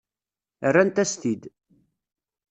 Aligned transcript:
Rrant-as-t-id. 0.73 1.43